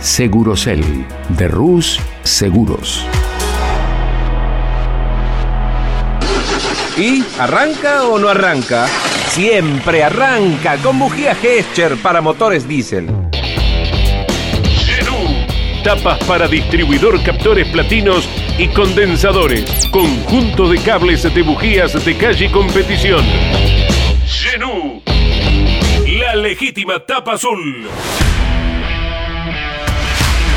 [0.00, 0.82] Segurocel
[1.28, 3.04] de Rus Seguros.
[6.96, 8.86] ¿Y arranca o no arranca?
[9.28, 13.08] Siempre arranca con bujía Gescher para motores diésel.
[14.86, 15.44] Genú.
[15.84, 18.26] Tapas para distribuidor, captores platinos
[18.58, 19.86] y condensadores.
[19.90, 23.24] Conjunto de cables de bujías de calle y competición.
[24.26, 25.02] Genú.
[26.18, 27.86] La legítima tapa azul.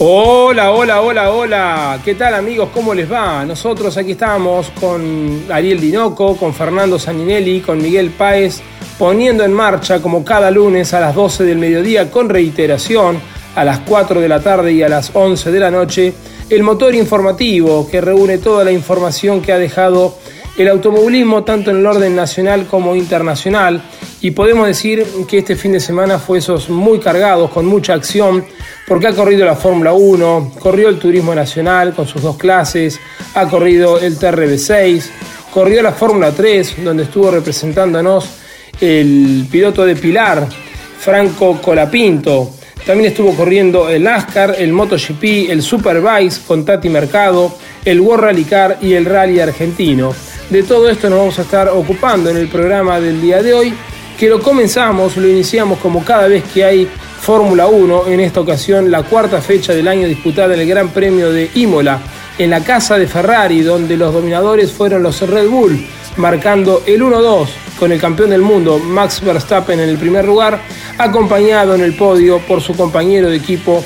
[0.00, 2.00] Hola, hola, hola, hola.
[2.04, 2.70] ¿Qué tal amigos?
[2.74, 3.44] ¿Cómo les va?
[3.44, 8.60] Nosotros aquí estamos con Ariel Dinoco, con Fernando Saninelli, con Miguel Páez,
[8.98, 13.20] poniendo en marcha como cada lunes a las 12 del mediodía con reiteración
[13.54, 16.12] a las 4 de la tarde y a las 11 de la noche
[16.50, 20.18] el motor informativo que reúne toda la información que ha dejado
[20.58, 23.80] el automovilismo tanto en el orden nacional como internacional
[24.24, 28.42] y podemos decir que este fin de semana fue esos muy cargados, con mucha acción,
[28.88, 32.98] porque ha corrido la Fórmula 1, corrió el Turismo Nacional con sus dos clases,
[33.34, 35.04] ha corrido el TRB6,
[35.52, 38.24] corrió la Fórmula 3, donde estuvo representándonos
[38.80, 40.48] el piloto de Pilar,
[40.98, 42.48] Franco Colapinto.
[42.86, 47.54] También estuvo corriendo el NASCAR, el MotoGP, el Superbike con Tati Mercado,
[47.84, 50.14] el World Rally Car y el Rally Argentino.
[50.48, 53.74] De todo esto nos vamos a estar ocupando en el programa del día de hoy,
[54.18, 56.88] que lo comenzamos, lo iniciamos como cada vez que hay
[57.20, 61.32] Fórmula 1, en esta ocasión la cuarta fecha del año disputada en el Gran Premio
[61.32, 62.00] de Imola,
[62.38, 65.86] en la casa de Ferrari, donde los dominadores fueron los Red Bull,
[66.16, 67.48] marcando el 1-2
[67.78, 70.60] con el campeón del mundo Max Verstappen en el primer lugar,
[70.98, 73.82] acompañado en el podio por su compañero de equipo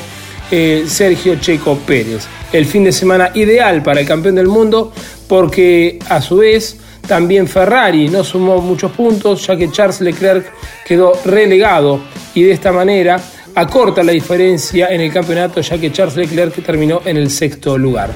[0.50, 2.26] eh, Sergio Checo Pérez.
[2.52, 4.92] El fin de semana ideal para el campeón del mundo
[5.28, 6.78] porque a su vez
[7.08, 10.52] también Ferrari no sumó muchos puntos ya que Charles Leclerc
[10.86, 12.00] quedó relegado
[12.34, 13.18] y de esta manera
[13.54, 18.10] acorta la diferencia en el campeonato ya que Charles Leclerc terminó en el sexto lugar.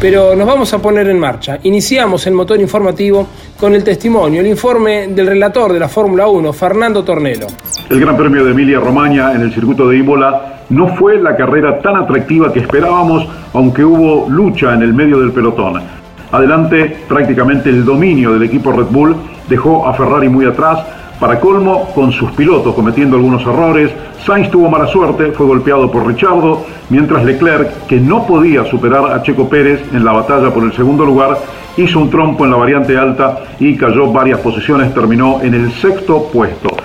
[0.00, 1.58] Pero nos vamos a poner en marcha.
[1.62, 3.26] Iniciamos el motor informativo
[3.58, 7.46] con el testimonio, el informe del relator de la Fórmula 1, Fernando Tornelo.
[7.88, 11.80] El Gran Premio de Emilia Romagna en el circuito de Imola no fue la carrera
[11.80, 15.80] tan atractiva que esperábamos, aunque hubo lucha en el medio del pelotón.
[16.36, 19.16] Adelante, prácticamente el dominio del equipo Red Bull
[19.48, 20.84] dejó a Ferrari muy atrás,
[21.18, 23.90] para colmo, con sus pilotos cometiendo algunos errores,
[24.22, 29.22] Sainz tuvo mala suerte, fue golpeado por Richardo, mientras Leclerc, que no podía superar a
[29.22, 31.38] Checo Pérez en la batalla por el segundo lugar,
[31.78, 36.24] hizo un trompo en la variante alta y cayó varias posiciones, terminó en el sexto
[36.30, 36.75] puesto.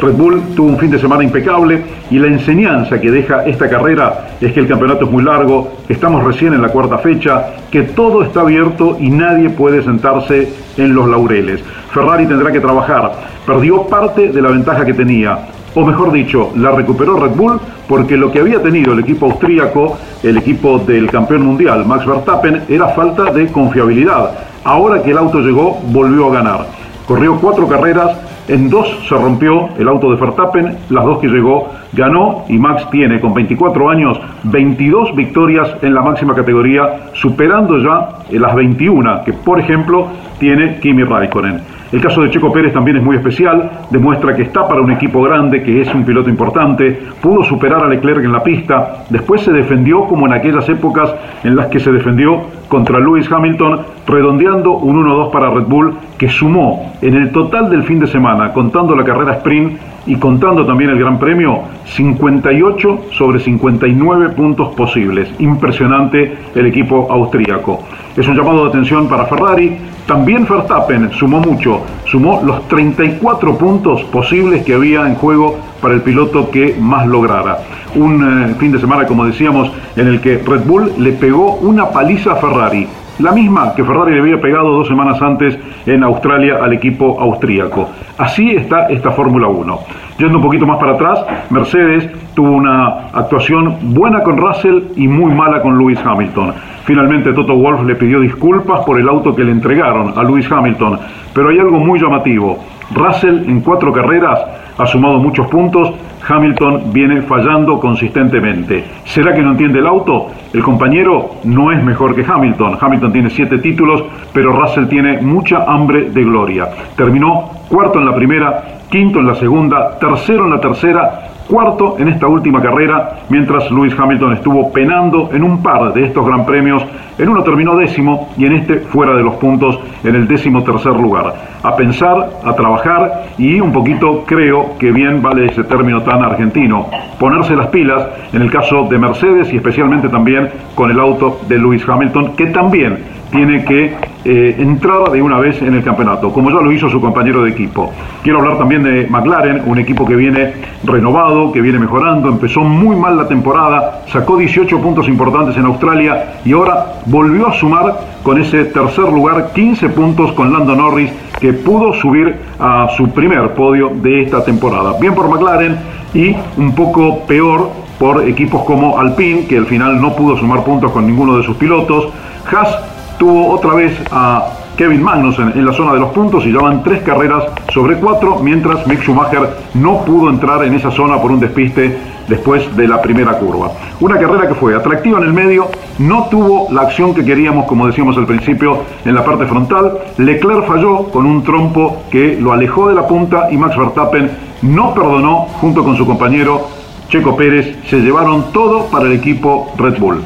[0.00, 4.30] Red Bull tuvo un fin de semana impecable y la enseñanza que deja esta carrera
[4.40, 8.22] es que el campeonato es muy largo, estamos recién en la cuarta fecha, que todo
[8.22, 11.62] está abierto y nadie puede sentarse en los laureles.
[11.92, 13.12] Ferrari tendrá que trabajar,
[13.46, 15.38] perdió parte de la ventaja que tenía,
[15.74, 19.98] o mejor dicho, la recuperó Red Bull porque lo que había tenido el equipo austríaco,
[20.22, 24.30] el equipo del campeón mundial, Max Verstappen, era falta de confiabilidad.
[24.64, 26.66] Ahora que el auto llegó, volvió a ganar.
[27.06, 28.16] Corrió cuatro carreras,
[28.50, 32.88] en dos se rompió el auto de Verstappen, las dos que llegó ganó y Max
[32.90, 39.32] tiene con 24 años 22 victorias en la máxima categoría, superando ya las 21 que
[39.32, 40.08] por ejemplo
[40.40, 41.60] tiene Kimi Raikkonen.
[41.92, 45.22] El caso de Checo Pérez también es muy especial, demuestra que está para un equipo
[45.22, 49.52] grande, que es un piloto importante, pudo superar a Leclerc en la pista, después se
[49.52, 51.12] defendió como en aquellas épocas
[51.42, 56.28] en las que se defendió contra Lewis Hamilton, redondeando un 1-2 para Red Bull, que
[56.28, 60.90] sumó en el total del fin de semana, contando la carrera sprint y contando también
[60.90, 65.30] el Gran Premio, 58 sobre 59 puntos posibles.
[65.38, 67.80] Impresionante el equipo austríaco.
[68.14, 69.78] Es un llamado de atención para Ferrari.
[70.06, 76.02] También Verstappen sumó mucho, sumó los 34 puntos posibles que había en juego para el
[76.02, 77.60] piloto que más lograra.
[77.94, 81.88] Un eh, fin de semana, como decíamos, en el que Red Bull le pegó una
[81.88, 82.86] paliza a Ferrari
[83.20, 87.88] la misma que Ferrari le había pegado dos semanas antes en Australia al equipo austríaco.
[88.18, 89.78] Así está esta Fórmula 1.
[90.18, 95.34] Yendo un poquito más para atrás, Mercedes tuvo una actuación buena con Russell y muy
[95.34, 96.52] mala con Lewis Hamilton.
[96.84, 100.98] Finalmente Toto Wolf le pidió disculpas por el auto que le entregaron a Lewis Hamilton,
[101.34, 102.58] pero hay algo muy llamativo.
[102.94, 104.40] Russell en cuatro carreras
[104.76, 105.92] ha sumado muchos puntos,
[106.30, 108.84] Hamilton viene fallando consistentemente.
[109.04, 110.28] ¿Será que no entiende el auto?
[110.52, 112.78] El compañero no es mejor que Hamilton.
[112.80, 116.68] Hamilton tiene siete títulos, pero Russell tiene mucha hambre de gloria.
[116.96, 122.08] Terminó cuarto en la primera, quinto en la segunda, tercero en la tercera cuarto en
[122.08, 126.82] esta última carrera, mientras Lewis Hamilton estuvo penando en un par de estos gran premios.
[127.18, 130.92] En uno terminó décimo y en este fuera de los puntos en el décimo tercer
[130.92, 131.34] lugar.
[131.62, 136.86] A pensar, a trabajar y un poquito creo que bien vale ese término tan argentino.
[137.18, 141.58] Ponerse las pilas en el caso de Mercedes y especialmente también con el auto de
[141.58, 143.94] Lewis Hamilton, que también tiene que
[144.24, 147.50] eh, entrar de una vez en el campeonato, como ya lo hizo su compañero de
[147.50, 147.92] equipo.
[148.22, 150.52] Quiero hablar también de McLaren, un equipo que viene
[150.84, 156.34] renovado, que viene mejorando, empezó muy mal la temporada, sacó 18 puntos importantes en Australia
[156.44, 161.10] y ahora volvió a sumar con ese tercer lugar 15 puntos con Lando Norris,
[161.40, 164.94] que pudo subir a su primer podio de esta temporada.
[165.00, 165.78] Bien por McLaren
[166.12, 170.90] y un poco peor por equipos como Alpine, que al final no pudo sumar puntos
[170.90, 172.08] con ninguno de sus pilotos.
[172.50, 172.89] Haas
[173.20, 174.46] tuvo otra vez a
[174.78, 178.86] Kevin Magnussen en la zona de los puntos y llevan tres carreras sobre cuatro, mientras
[178.86, 183.38] Mick Schumacher no pudo entrar en esa zona por un despiste después de la primera
[183.38, 183.72] curva.
[184.00, 185.68] Una carrera que fue atractiva en el medio,
[185.98, 189.98] no tuvo la acción que queríamos, como decíamos al principio, en la parte frontal.
[190.16, 194.30] Leclerc falló con un trompo que lo alejó de la punta y Max Verstappen
[194.62, 196.68] no perdonó junto con su compañero
[197.10, 197.76] Checo Pérez.
[197.90, 200.22] Se llevaron todo para el equipo Red Bull.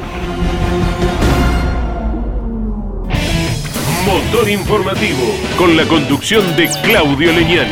[4.14, 7.66] Motor informativo con la conducción de Claudio Leñán.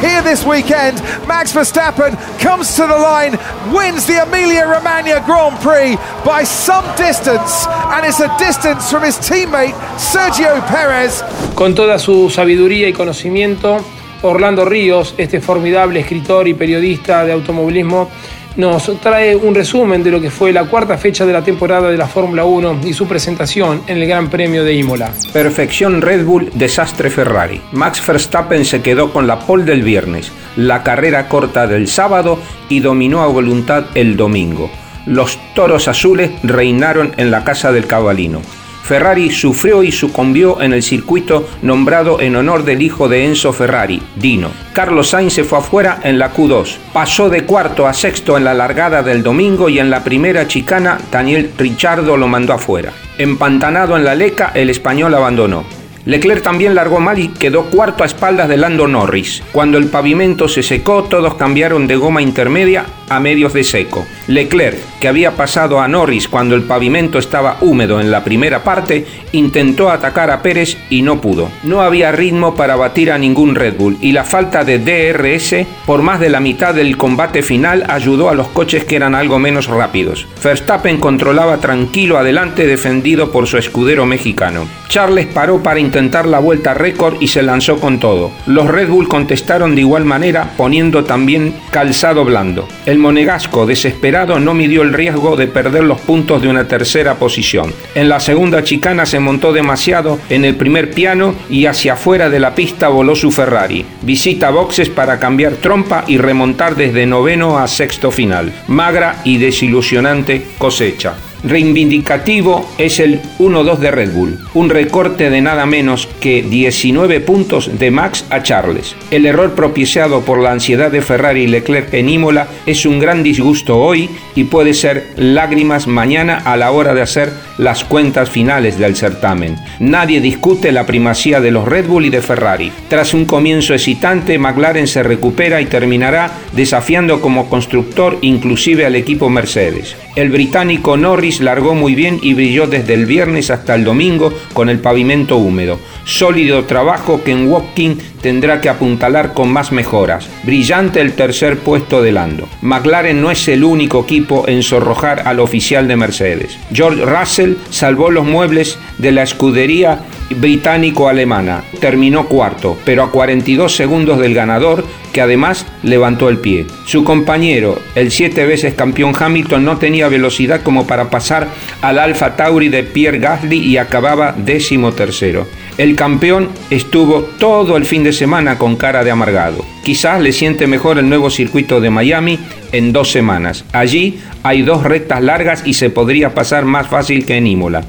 [0.00, 3.38] Here this weekend, Max Verstappen comes to the line,
[3.74, 9.18] wins the Emilia Romagna Grand Prix by some distance, and it's a distance from his
[9.18, 11.22] teammate Sergio Perez.
[11.54, 13.84] Con toda su sabiduría y conocimiento,
[14.22, 18.08] Orlando Ríos, este formidable escritor y periodista de automovilismo,
[18.56, 21.96] nos trae un resumen de lo que fue la cuarta fecha de la temporada de
[21.96, 25.12] la Fórmula 1 y su presentación en el Gran Premio de Imola.
[25.32, 27.60] Perfección Red Bull, desastre Ferrari.
[27.72, 32.38] Max Verstappen se quedó con la pole del viernes, la carrera corta del sábado
[32.68, 34.70] y dominó a voluntad el domingo.
[35.04, 38.40] Los toros azules reinaron en la casa del cabalino.
[38.86, 44.00] Ferrari sufrió y sucumbió en el circuito nombrado en honor del hijo de Enzo Ferrari,
[44.14, 44.50] Dino.
[44.72, 46.76] Carlos Sainz se fue afuera en la Q2.
[46.92, 50.98] Pasó de cuarto a sexto en la largada del domingo y en la primera chicana
[51.10, 52.92] Daniel Ricciardo lo mandó afuera.
[53.18, 55.64] Empantanado en la leca, el español abandonó.
[56.04, 59.42] Leclerc también largó mal y quedó cuarto a espaldas de Lando Norris.
[59.50, 64.06] Cuando el pavimento se secó, todos cambiaron de goma intermedia a medios de seco.
[64.28, 69.06] Leclerc, que había pasado a Norris cuando el pavimento estaba húmedo en la primera parte,
[69.32, 71.50] intentó atacar a Pérez y no pudo.
[71.62, 76.02] No había ritmo para batir a ningún Red Bull y la falta de DRS por
[76.02, 79.66] más de la mitad del combate final ayudó a los coches que eran algo menos
[79.66, 80.26] rápidos.
[80.42, 84.66] Verstappen controlaba tranquilo adelante defendido por su escudero mexicano.
[84.88, 88.30] Charles paró para intentar la vuelta récord y se lanzó con todo.
[88.46, 92.68] Los Red Bull contestaron de igual manera poniendo también calzado blando.
[92.86, 97.72] El monegasco desesperado no midió el riesgo de perder los puntos de una tercera posición.
[97.94, 102.40] En la segunda chicana se montó demasiado en el primer piano y hacia afuera de
[102.40, 103.84] la pista voló su Ferrari.
[104.02, 108.52] Visita boxes para cambiar trompa y remontar desde noveno a sexto final.
[108.66, 111.14] Magra y desilusionante cosecha.
[111.44, 117.78] Reivindicativo es el 1-2 de Red Bull, un recorte de nada menos que 19 puntos
[117.78, 118.96] de Max a Charles.
[119.10, 123.22] El error propiciado por la ansiedad de Ferrari y Leclerc en Imola es un gran
[123.22, 128.78] disgusto hoy y puede ser lágrimas mañana a la hora de hacer las cuentas finales
[128.78, 129.56] del certamen.
[129.80, 132.72] Nadie discute la primacía de los Red Bull y de Ferrari.
[132.88, 139.28] Tras un comienzo excitante, McLaren se recupera y terminará desafiando como constructor inclusive al equipo
[139.30, 139.96] Mercedes.
[140.16, 144.68] El británico Norris Largó muy bien y brilló desde el viernes hasta el domingo con
[144.68, 145.78] el pavimento húmedo.
[146.04, 150.28] Sólido trabajo que en Walking tendrá que apuntalar con más mejoras.
[150.44, 152.48] Brillante el tercer puesto de Lando.
[152.62, 156.58] McLaren no es el único equipo en sonrojar al oficial de Mercedes.
[156.72, 160.00] George Russell salvó los muebles de la escudería
[160.30, 161.62] británico-alemana.
[161.80, 164.84] Terminó cuarto, pero a 42 segundos del ganador,
[165.16, 166.66] que además levantó el pie.
[166.84, 171.48] Su compañero, el siete veces campeón Hamilton, no tenía velocidad como para pasar
[171.80, 175.46] al Alfa Tauri de Pierre Gasly y acababa décimo tercero.
[175.78, 179.64] El campeón estuvo todo el fin de semana con cara de amargado.
[179.82, 182.38] Quizás le siente mejor el nuevo circuito de Miami
[182.72, 183.64] en dos semanas.
[183.72, 187.84] Allí hay dos rectas largas y se podría pasar más fácil que en Imola.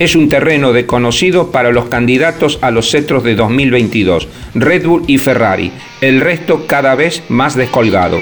[0.00, 5.18] Es un terreno desconocido para los candidatos a los cetros de 2022, Red Bull y
[5.18, 5.72] Ferrari.
[6.00, 8.16] El resto cada vez más descolgado.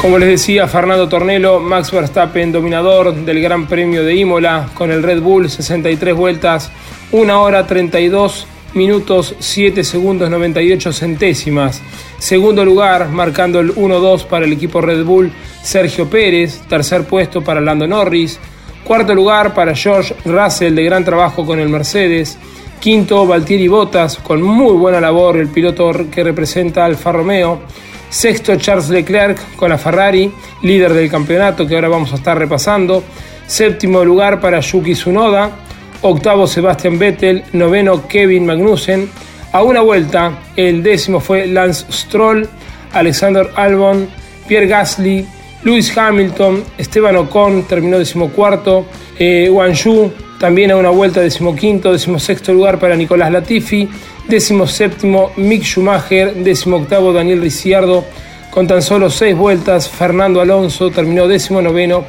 [0.00, 5.02] Como les decía Fernando Tornelo, Max Verstappen dominador del Gran Premio de Imola con el
[5.02, 6.72] Red Bull 63 vueltas,
[7.10, 11.82] 1 hora 32 minutos 7 segundos 98 centésimas.
[12.18, 15.30] Segundo lugar, marcando el 1-2 para el equipo Red Bull,
[15.62, 16.62] Sergio Pérez.
[16.66, 18.40] Tercer puesto para Lando Norris.
[18.84, 22.36] Cuarto lugar para George Russell de gran trabajo con el Mercedes.
[22.80, 27.60] Quinto, Valtieri Bottas con muy buena labor, el piloto que representa Alfa Romeo.
[28.10, 30.30] Sexto, Charles Leclerc con la Ferrari,
[30.62, 33.04] líder del campeonato que ahora vamos a estar repasando.
[33.46, 35.50] Séptimo lugar para Yuki Tsunoda.
[36.02, 37.44] Octavo, Sebastian Vettel.
[37.52, 39.08] Noveno, Kevin Magnussen.
[39.52, 42.48] A una vuelta, el décimo fue Lance Stroll,
[42.94, 44.08] Alexander Albon,
[44.48, 45.26] Pierre Gasly,
[45.64, 48.86] Lewis Hamilton, Esteban Ocon terminó decimocuarto,
[49.18, 53.88] eh, Wang Yu también a una vuelta decimoquinto, decimosexto lugar para Nicolás Latifi,
[54.66, 56.34] séptimo Mick Schumacher,
[56.78, 58.04] octavo Daniel Ricciardo,
[58.50, 61.28] con tan solo seis vueltas, Fernando Alonso terminó
[61.62, 62.04] noveno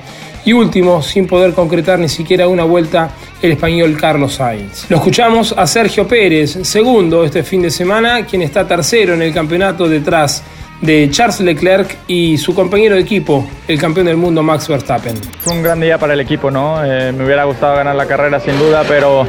[0.45, 4.89] y último, sin poder concretar ni siquiera una vuelta, el español Carlos Sainz.
[4.89, 9.33] Lo escuchamos a Sergio Pérez, segundo este fin de semana, quien está tercero en el
[9.33, 10.43] campeonato detrás
[10.83, 15.15] de Charles Leclerc y su compañero de equipo, el campeón del mundo Max Verstappen.
[15.39, 16.83] Fue un gran día para el equipo, ¿no?
[16.83, 19.25] Eh, me hubiera gustado ganar la carrera sin duda, pero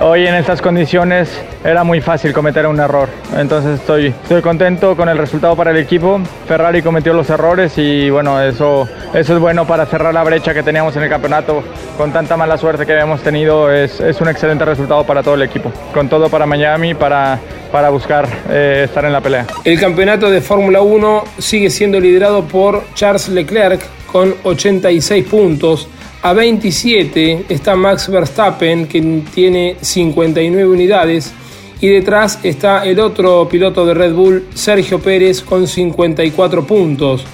[0.00, 1.28] hoy en estas condiciones
[1.64, 3.08] era muy fácil cometer un error.
[3.36, 6.20] Entonces estoy, estoy contento con el resultado para el equipo.
[6.46, 10.62] Ferrari cometió los errores y bueno, eso, eso es bueno para cerrar la brecha que
[10.62, 11.62] teníamos en el campeonato.
[11.96, 15.42] Con tanta mala suerte que habíamos tenido, es, es un excelente resultado para todo el
[15.42, 15.72] equipo.
[15.92, 17.38] Con todo para Miami, para,
[17.72, 19.46] para buscar eh, estar en la pelea.
[19.64, 25.88] El campeonato de Fórmula 1 sigue siendo liderado por Charles Leclerc con 86 puntos.
[26.20, 31.32] A 27 está Max Verstappen, que tiene 59 unidades.
[31.80, 37.24] Y detrás está el otro piloto de Red Bull, Sergio Pérez, con 54 puntos.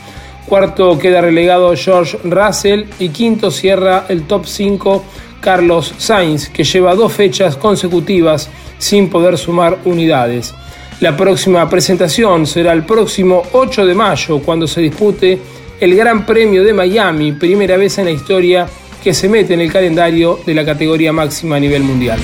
[0.46, 5.02] Cuarto queda relegado George Russell y quinto cierra el top 5
[5.40, 10.54] Carlos Sainz, que lleva dos fechas consecutivas sin poder sumar unidades.
[11.00, 15.38] La próxima presentación será el próximo 8 de mayo cuando se dispute
[15.80, 18.66] el Gran Premio de Miami, primera vez en la historia
[19.02, 22.18] que se mete en el calendario de la categoría máxima a nivel mundial.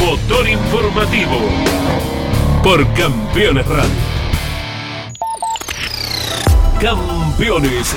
[0.00, 1.38] Motor informativo
[2.62, 4.12] por Campeones Radio.
[6.80, 7.94] Campeones,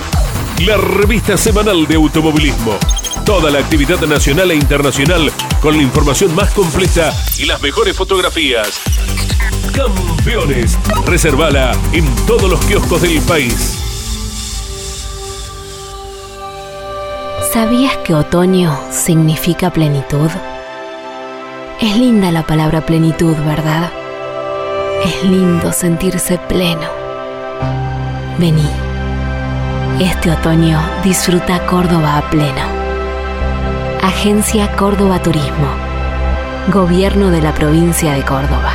[0.66, 2.78] la revista semanal de automovilismo
[3.26, 5.32] toda la actividad nacional e internacional
[5.66, 8.80] con la información más completa y las mejores fotografías.
[9.74, 13.76] Campeones, reservala en todos los kioscos del país.
[17.52, 20.30] ¿Sabías que otoño significa plenitud?
[21.82, 23.92] Es linda la palabra plenitud, ¿verdad?
[25.04, 26.88] Es lindo sentirse pleno.
[28.38, 28.70] Vení.
[30.00, 32.75] Este otoño disfruta Córdoba a pleno.
[34.02, 35.68] Agencia Córdoba Turismo.
[36.72, 38.74] Gobierno de la provincia de Córdoba.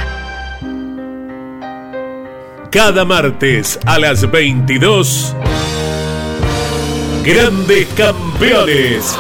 [2.71, 5.35] Cada martes a las 22.
[7.25, 9.19] Grandes campeones.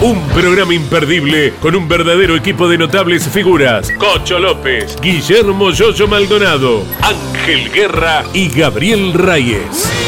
[0.00, 3.90] Un programa imperdible con un verdadero equipo de notables figuras.
[3.98, 10.07] Cocho López, Guillermo Yoyo Maldonado, Ángel Guerra y Gabriel Reyes.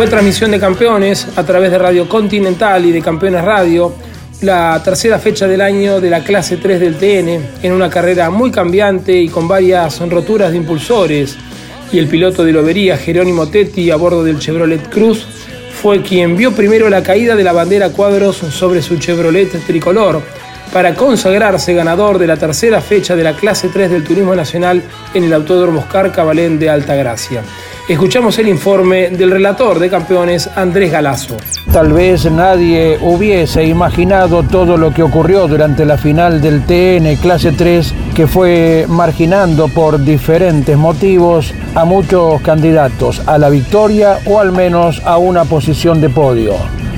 [0.00, 3.92] Fue transmisión de campeones a través de Radio Continental y de Campeones Radio,
[4.40, 8.50] la tercera fecha del año de la clase 3 del TN, en una carrera muy
[8.50, 11.36] cambiante y con varias roturas de impulsores.
[11.92, 15.26] Y el piloto de lobería, Jerónimo Tetti, a bordo del Chevrolet Cruz,
[15.82, 20.22] fue quien vio primero la caída de la bandera cuadros sobre su Chevrolet tricolor,
[20.72, 25.24] para consagrarse ganador de la tercera fecha de la clase 3 del Turismo Nacional en
[25.24, 27.42] el Autódromo Oscar Cabalén de Altagracia.
[27.90, 31.36] Escuchamos el informe del relator de campeones Andrés Galazo.
[31.72, 37.50] Tal vez nadie hubiese imaginado todo lo que ocurrió durante la final del TN clase
[37.50, 44.52] 3 que fue marginando por diferentes motivos a muchos candidatos a la victoria o al
[44.52, 46.54] menos a una posición de podio.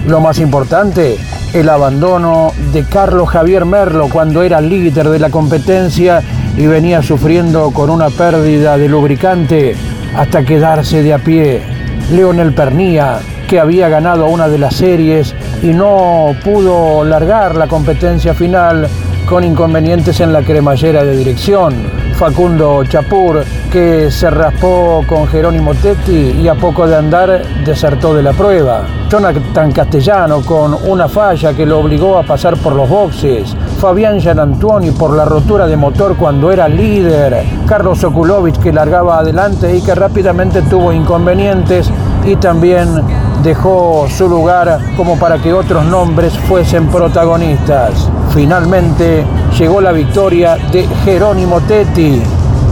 [0.07, 1.17] Lo más importante,
[1.55, 6.23] el abandono de Carlos Javier Merlo cuando era líder de la competencia
[6.55, 9.75] y venía sufriendo con una pérdida de lubricante
[10.17, 11.63] hasta quedarse de a pie.
[12.11, 18.35] Leonel Pernía, que había ganado una de las series y no pudo largar la competencia
[18.35, 18.89] final
[19.27, 21.75] con inconvenientes en la cremallera de dirección.
[22.15, 28.23] Facundo Chapur, que se raspó con Jerónimo Tetti y a poco de andar desertó de
[28.23, 28.87] la prueba.
[29.09, 33.57] Jonathan Castellano con una falla que lo obligó a pasar por los boxes.
[33.83, 37.45] Fabián Gianantuoni por la rotura de motor cuando era líder.
[37.67, 41.91] Carlos Okulovic que largaba adelante y que rápidamente tuvo inconvenientes
[42.25, 43.03] y también
[43.43, 48.09] dejó su lugar como para que otros nombres fuesen protagonistas.
[48.33, 49.25] Finalmente
[49.59, 52.23] llegó la victoria de Jerónimo Tetti.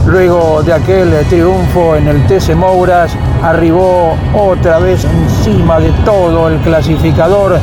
[0.07, 3.11] Luego de aquel triunfo en el TC Mouras,
[3.43, 7.59] arribó otra vez encima de todo el clasificador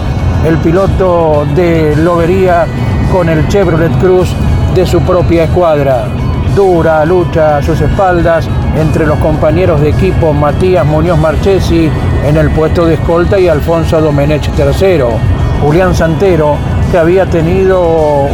[0.47, 2.67] el piloto de Lobería
[3.12, 4.35] con el Chevrolet Cruz
[4.75, 6.07] de su propia escuadra.
[6.55, 11.91] Dura lucha a sus espaldas entre los compañeros de equipo Matías Muñoz Marchesi
[12.25, 15.11] en el puesto de escolta y Alfonso Domenech tercero.
[15.62, 16.57] Julián Santero,
[16.91, 17.81] que había tenido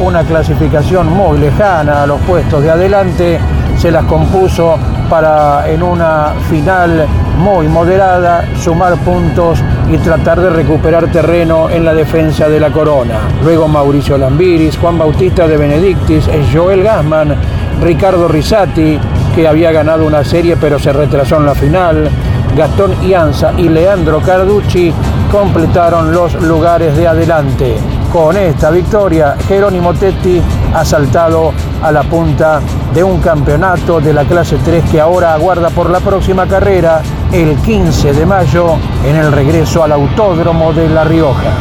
[0.02, 3.38] una clasificación muy lejana a los puestos de adelante,
[3.78, 4.76] se las compuso
[5.08, 11.94] para en una final muy moderada sumar puntos y tratar de recuperar terreno en la
[11.94, 13.20] defensa de la corona.
[13.42, 17.34] Luego Mauricio Lambiris, Juan Bautista de Benedictis, Joel Gassman,
[17.82, 18.98] Ricardo Risati,
[19.34, 22.08] que había ganado una serie pero se retrasó en la final,
[22.56, 24.92] Gastón Ianza y Leandro Carducci
[25.30, 27.76] completaron los lugares de adelante.
[28.12, 30.40] Con esta victoria, Jerónimo Tetti
[30.72, 32.60] ha saltado a la punta
[32.94, 37.02] de un campeonato de la clase 3 que ahora aguarda por la próxima carrera
[37.34, 41.52] el 15 de mayo en el regreso al Autódromo de La Rioja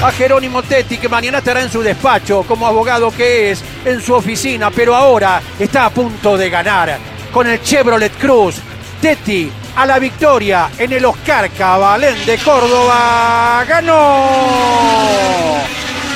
[0.00, 4.14] a Jerónimo Tetti, que mañana estará en su despacho como abogado que es en su
[4.14, 6.98] oficina, pero ahora está a punto de ganar
[7.32, 8.60] con el Chevrolet Cruz.
[9.00, 13.64] Tetti a la victoria en el Oscar Cabalén de Córdoba.
[13.66, 14.68] ¡Ganó!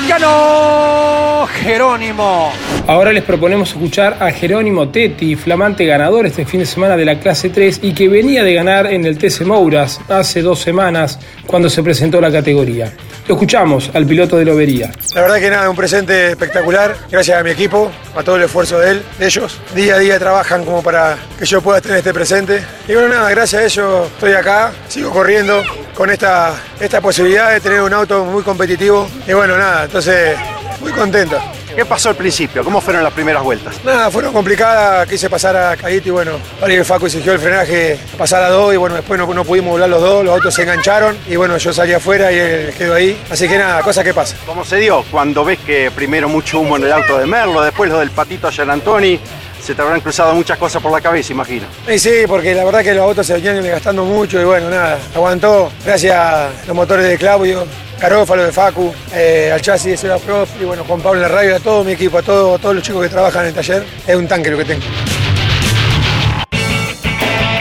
[0.07, 2.51] ¡Ganó Jerónimo!
[2.87, 7.19] Ahora les proponemos escuchar a Jerónimo Tetti, flamante ganador este fin de semana de la
[7.19, 11.69] clase 3 y que venía de ganar en el TC Mouras hace dos semanas cuando
[11.69, 12.91] se presentó la categoría.
[13.25, 14.91] Lo escuchamos al piloto de Lobería.
[15.15, 18.79] La verdad que nada, un presente espectacular, gracias a mi equipo, a todo el esfuerzo
[18.79, 19.59] de él, de ellos.
[19.73, 22.61] Día a día trabajan como para que yo pueda tener este presente.
[22.85, 25.63] Y bueno, nada, gracias a ellos estoy acá, sigo corriendo
[25.95, 29.07] con esta, esta posibilidad de tener un auto muy competitivo.
[29.25, 30.37] Y bueno, nada, entonces
[30.81, 31.39] muy contento.
[31.75, 32.63] ¿Qué pasó al principio?
[32.63, 33.83] ¿Cómo fueron las primeras vueltas?
[33.83, 35.07] Nada, fueron complicadas.
[35.07, 36.33] Quise pasar a Caíto y bueno,
[36.65, 39.89] el Facu exigió el frenaje pasar a dos y bueno, después no, no, pudimos volar
[39.89, 43.19] los dos, los autos se engancharon y bueno, yo salí afuera y él quedó ahí.
[43.29, 44.35] Así que nada, cosa que pasa.
[44.45, 45.03] ¿Cómo se dio?
[45.09, 48.49] Cuando ves que primero mucho humo en el auto de Merlo, después lo del patito
[48.69, 49.19] Antoni,
[49.63, 51.65] se te habrán cruzado muchas cosas por la cabeza, imagino.
[51.87, 54.99] Sí, sí, porque la verdad que los autos se venían gastando mucho y bueno, nada,
[55.15, 57.65] aguantó gracias a los motores de Claudio,
[57.97, 61.35] Carófalo de Facu, eh, al chasis de Seba Prof y bueno, Juan Pablo en la
[61.35, 63.85] radio, a todo mi equipo, a, todo, todos los chicos que trabajan en el taller.
[64.05, 64.83] Es un tanque lo que tengo.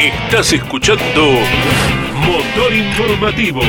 [0.00, 1.22] Estás escuchando
[2.14, 3.60] Motor Informativo.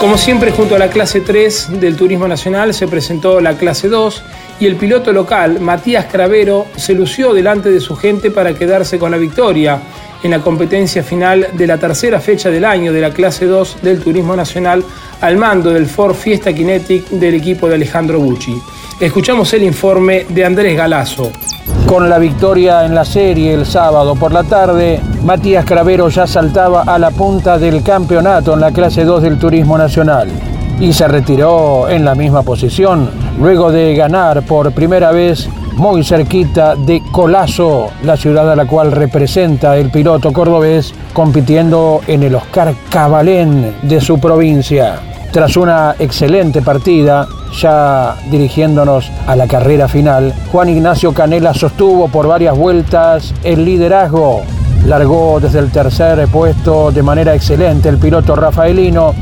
[0.00, 4.22] Como siempre, junto a la clase 3 del Turismo Nacional se presentó la clase 2
[4.58, 9.10] y el piloto local, Matías Cravero, se lució delante de su gente para quedarse con
[9.10, 9.78] la victoria
[10.22, 14.00] en la competencia final de la tercera fecha del año de la clase 2 del
[14.00, 14.82] Turismo Nacional
[15.20, 18.58] al mando del Ford Fiesta Kinetic del equipo de Alejandro Bucci.
[19.00, 21.30] Escuchamos el informe de Andrés Galazo.
[21.86, 26.82] Con la victoria en la serie el sábado por la tarde, Matías Cravero ya saltaba
[26.82, 30.28] a la punta del campeonato en la clase 2 del Turismo Nacional
[30.78, 33.10] y se retiró en la misma posición
[33.40, 38.92] luego de ganar por primera vez muy cerquita de Colazo, la ciudad a la cual
[38.92, 45.00] representa el piloto cordobés, compitiendo en el Oscar Cabalén de su provincia.
[45.32, 52.26] Tras una excelente partida, ya dirigiéndonos a la carrera final, Juan Ignacio Canela sostuvo por
[52.26, 54.42] varias vueltas el liderazgo.
[54.86, 59.14] Largó desde el tercer puesto de manera excelente el piloto rafaelino,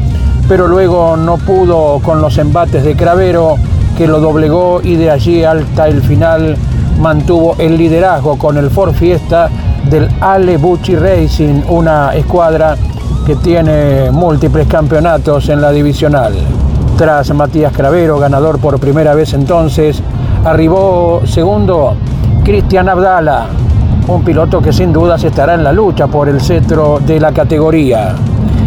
[0.48, 3.56] pero luego no pudo con los embates de Cravero,
[3.98, 6.56] que lo doblegó y de allí hasta el final
[7.00, 9.50] mantuvo el liderazgo con el Ford Fiesta
[9.90, 12.76] del Ale Bucci Racing, una escuadra
[13.28, 16.32] que tiene múltiples campeonatos en la divisional.
[16.96, 20.02] Tras Matías Cravero, ganador por primera vez entonces,
[20.46, 21.94] arribó segundo
[22.42, 23.48] Cristian Abdala,
[24.06, 28.14] un piloto que sin dudas estará en la lucha por el cetro de la categoría.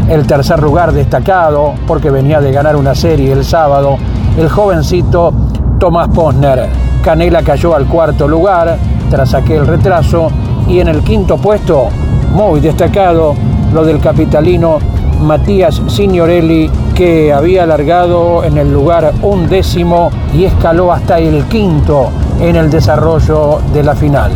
[0.07, 3.97] El tercer lugar destacado, porque venía de ganar una serie el sábado,
[4.37, 5.33] el jovencito
[5.79, 6.69] Tomás Posner.
[7.03, 8.77] Canela cayó al cuarto lugar
[9.09, 10.29] tras aquel retraso
[10.67, 11.87] y en el quinto puesto,
[12.35, 13.33] muy destacado,
[13.73, 14.79] lo del capitalino
[15.21, 22.55] Matías Signorelli, que había alargado en el lugar undécimo y escaló hasta el quinto en
[22.55, 24.31] el desarrollo de la final.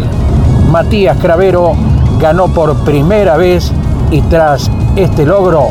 [0.71, 1.74] Matías Cravero
[2.19, 3.71] ganó por primera vez
[4.12, 5.69] y tras este logro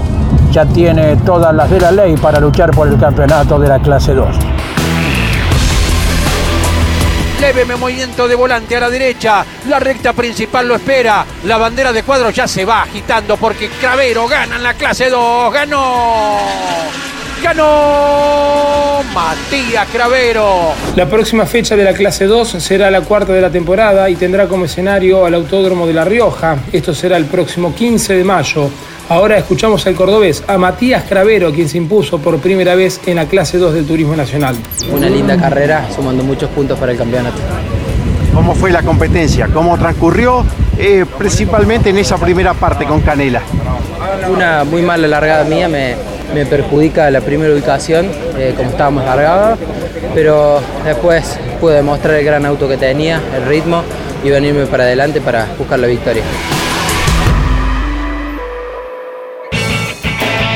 [0.51, 4.15] ya tiene todas las de la ley para luchar por el campeonato de la clase
[4.15, 4.54] 2
[7.41, 9.45] leve movimiento de volante a la derecha.
[9.69, 11.25] La recta principal lo espera.
[11.45, 15.53] La bandera de cuadro ya se va agitando porque Cravero gana en la clase 2.
[15.53, 16.39] ¡Ganó!
[17.45, 20.73] ganó Matías Cravero.
[20.97, 24.49] La próxima fecha de la clase 2 será la cuarta de la temporada y tendrá
[24.49, 26.57] como escenario al Autódromo de La Rioja.
[26.73, 28.71] Esto será el próximo 15 de mayo.
[29.09, 33.27] Ahora escuchamos al cordobés, a Matías Cravero, quien se impuso por primera vez en la
[33.27, 34.57] clase 2 del Turismo Nacional.
[34.91, 37.37] Una linda carrera, sumando muchos puntos para el campeonato.
[38.33, 39.49] ¿Cómo fue la competencia?
[39.53, 40.45] ¿Cómo transcurrió?
[40.79, 43.43] Eh, principalmente en esa primera parte con Canela.
[44.31, 45.97] Una muy mala largada mía, me,
[46.35, 48.07] me perjudica la primera ubicación,
[48.39, 49.59] eh, como estábamos largados,
[50.15, 53.83] pero después pude demostrar el gran auto que tenía, el ritmo
[54.25, 56.23] y venirme para adelante para buscar la victoria.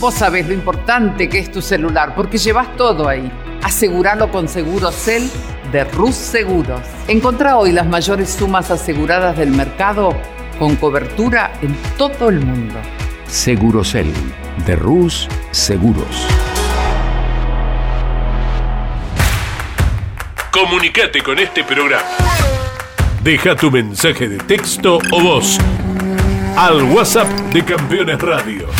[0.00, 3.30] Vos sabés lo importante que es tu celular, porque llevas todo ahí.
[3.62, 5.30] Aseguralo con Segurocel
[5.70, 6.80] de Rus Seguros.
[7.06, 10.16] Encontrá hoy las mayores sumas aseguradas del mercado
[10.58, 12.76] con cobertura en todo el mundo.
[13.26, 14.10] Segurocel
[14.64, 16.26] de Rus Seguros.
[20.50, 22.08] Comunicate con este programa.
[23.22, 25.58] Deja tu mensaje de texto o voz
[26.56, 28.79] al WhatsApp de Campeones Radio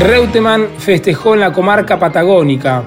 [0.00, 2.84] Reutemann festejó en la comarca patagónica.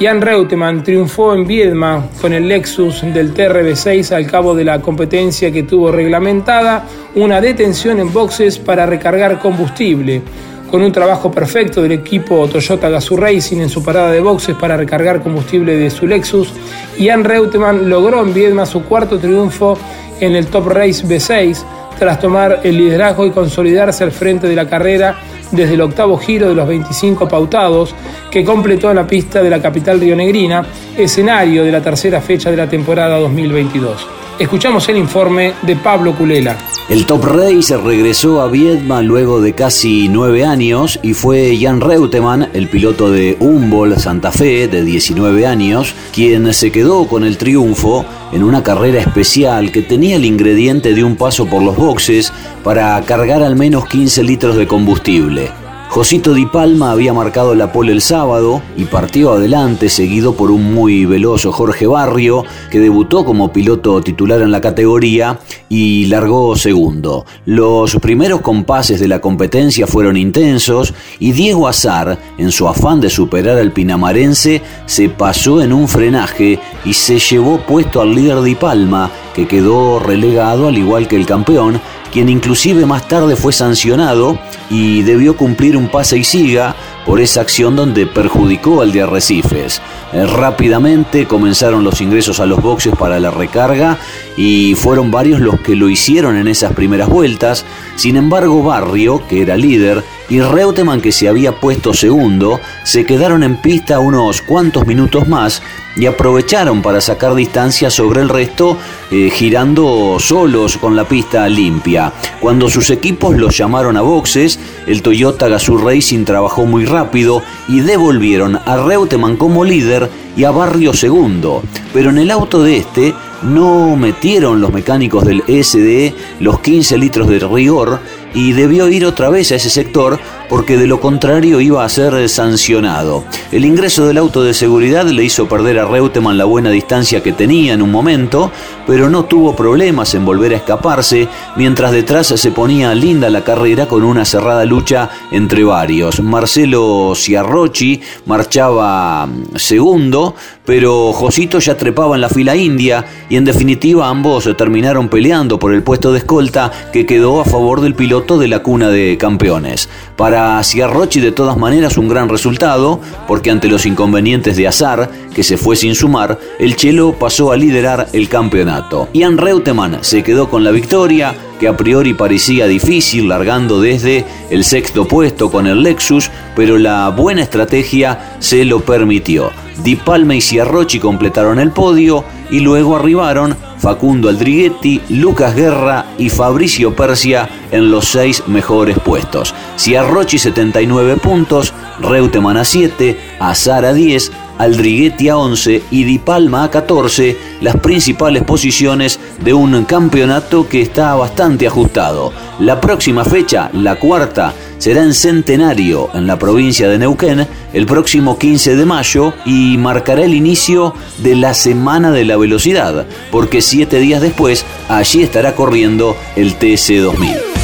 [0.00, 5.52] Jan Reutemann triunfó en Viedma con el Lexus del TRB6 al cabo de la competencia
[5.52, 10.22] que tuvo reglamentada una detención en boxes para recargar combustible.
[10.68, 14.76] con un trabajo perfecto del equipo Toyota Gazoo Racing en su parada de boxes para
[14.76, 16.52] recargar combustible de su Lexus,
[16.98, 19.78] Ian Reutemann logró en Viedma su cuarto triunfo
[20.20, 21.64] en el Top Race B6
[21.98, 25.16] tras tomar el liderazgo y consolidarse al frente de la carrera
[25.50, 27.94] desde el octavo giro de los 25 pautados
[28.30, 30.64] que completó en la pista de la capital rionegrina,
[30.96, 34.06] escenario de la tercera fecha de la temporada 2022.
[34.38, 36.56] Escuchamos el informe de Pablo Culela.
[36.88, 42.48] El Top Race regresó a Viedma luego de casi nueve años y fue Jan Reutemann,
[42.54, 48.04] el piloto de Humboldt Santa Fe de 19 años, quien se quedó con el triunfo
[48.32, 53.00] en una carrera especial que tenía el ingrediente de un paso por los boxes para
[53.02, 55.50] cargar al menos 15 litros de combustible.
[55.90, 60.74] Josito Di Palma había marcado la pole el sábado y partió adelante seguido por un
[60.74, 65.38] muy veloz Jorge Barrio que debutó como piloto titular en la categoría
[65.70, 67.24] y largó segundo.
[67.46, 73.08] Los primeros compases de la competencia fueron intensos y Diego Azar, en su afán de
[73.08, 78.54] superar al pinamarense, se pasó en un frenaje y se llevó puesto al líder Di
[78.54, 81.80] Palma que quedó relegado al igual que el campeón
[82.12, 84.38] quien inclusive más tarde fue sancionado
[84.70, 86.76] y debió cumplir un pase y siga
[87.06, 89.80] por esa acción donde perjudicó al de Arrecifes.
[90.12, 93.98] Eh, rápidamente comenzaron los ingresos a los boxes para la recarga
[94.36, 97.64] y fueron varios los que lo hicieron en esas primeras vueltas.
[97.98, 103.42] Sin embargo, Barrio, que era líder, y Reutemann, que se había puesto segundo, se quedaron
[103.42, 105.60] en pista unos cuantos minutos más
[105.96, 108.76] y aprovecharon para sacar distancia sobre el resto,
[109.10, 112.12] eh, girando solos con la pista limpia.
[112.38, 117.80] Cuando sus equipos los llamaron a boxes, el Toyota Gazoo Racing trabajó muy rápido y
[117.80, 121.64] devolvieron a Reutemann como líder y a Barrio segundo.
[121.92, 127.28] Pero en el auto de este no metieron los mecánicos del SDE los 15 litros
[127.28, 128.00] de rigor
[128.34, 132.28] y debió ir otra vez a ese sector porque de lo contrario iba a ser
[132.28, 133.24] sancionado.
[133.52, 137.32] El ingreso del auto de seguridad le hizo perder a Reutemann la buena distancia que
[137.32, 138.50] tenía en un momento,
[138.86, 143.86] pero no tuvo problemas en volver a escaparse, mientras detrás se ponía linda la carrera
[143.86, 146.20] con una cerrada lucha entre varios.
[146.22, 150.34] Marcelo Ciarrochi marchaba mm, segundo,
[150.64, 155.72] pero Josito ya trepaba en la fila india y en definitiva ambos terminaron peleando por
[155.72, 159.88] el puesto de escolta que quedó a favor del piloto de la cuna de campeones.
[160.16, 165.42] Para Ciarrochi de todas maneras un gran resultado, porque ante los inconvenientes de Azar, que
[165.42, 169.08] se fue sin sumar, el Chelo pasó a liderar el campeonato.
[169.12, 174.64] Ian Reutemann se quedó con la victoria, que a priori parecía difícil, largando desde el
[174.64, 179.50] sexto puesto con el Lexus, pero la buena estrategia se lo permitió.
[179.82, 186.28] Di Palma y Ciarrochi completaron el podio y luego arribaron Facundo Aldriguetti, Lucas Guerra y
[186.28, 189.54] Fabricio Persia en los seis mejores puestos.
[189.76, 196.64] Ciarrochi 79 puntos, Reutemann a 7, Azar a 10, Aldriguetti a 11 y Di Palma
[196.64, 202.32] a 14, las principales posiciones de un campeonato que está bastante ajustado.
[202.58, 208.38] La próxima fecha, la cuarta, será en Centenario, en la provincia de Neuquén, el próximo
[208.38, 213.98] 15 de mayo y marcará el inicio de la Semana de la Velocidad, porque siete
[213.98, 217.58] días después allí estará corriendo el TC2000.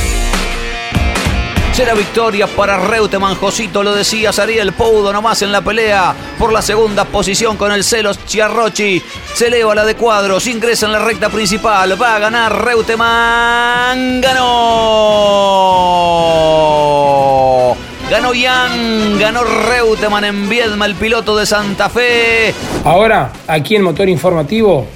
[1.75, 6.63] Será victoria para Reutemann, Josito lo decía, Ariel Poudo nomás en la pelea por la
[6.63, 9.03] segunda posición con el Celos Chiarrochi.
[9.35, 14.45] Se eleva la de cuadros, ingresa en la recta principal, va a ganar Reutemann, ganó.
[18.11, 22.53] Ganó Yang, ganó Reutemann en Viedma, el piloto de Santa Fe.
[22.85, 24.87] Ahora, aquí en Motor Informativo,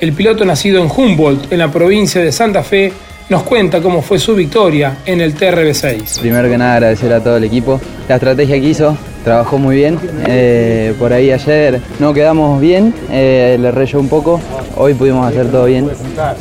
[0.00, 2.92] el piloto nacido en Humboldt, en la provincia de Santa Fe,
[3.28, 6.20] nos cuenta cómo fue su victoria en el TRB6.
[6.20, 7.80] Primero que nada agradecer a todo el equipo.
[8.08, 9.98] La estrategia que hizo trabajó muy bien.
[10.26, 14.40] Eh, por ahí ayer no quedamos bien, eh, le reyó un poco.
[14.76, 15.90] Hoy pudimos hacer todo bien.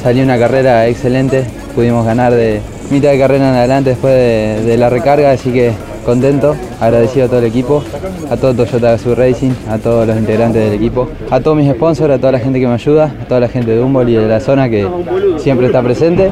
[0.01, 1.45] Salió una carrera excelente.
[1.75, 5.73] Pudimos ganar de mitad de carrera en adelante después de, de la recarga, así que
[6.05, 7.83] contento, agradecido a todo el equipo,
[8.29, 12.13] a todo Toyota Gazoo Racing, a todos los integrantes del equipo, a todos mis sponsors,
[12.13, 14.27] a toda la gente que me ayuda, a toda la gente de Humboldt y de
[14.27, 14.87] la zona que
[15.37, 16.31] siempre está presente.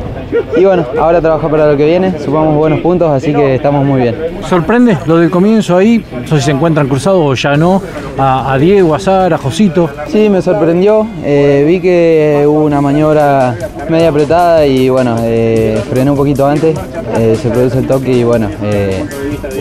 [0.57, 4.01] Y bueno, ahora trabajar para lo que viene, sumamos buenos puntos, así que estamos muy
[4.01, 4.15] bien.
[4.47, 6.03] ¿Sorprende lo del comienzo ahí?
[6.21, 7.81] No sé si se encuentran cruzados o ya no.
[8.17, 9.89] A, a Diego, a Sara, a Josito.
[10.07, 11.07] Sí, me sorprendió.
[11.23, 13.55] eh, vi que hubo una maniobra
[13.89, 16.75] media apretada y bueno, eh, frené un poquito antes.
[17.17, 19.03] eh, se produce el toque y bueno, eh,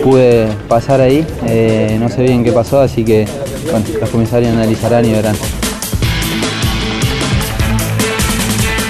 [0.03, 1.23] pude pasar ahí.
[1.45, 3.27] eh, no sé bien qué pasó, así que
[4.01, 5.35] los comisarios analizarán y verán.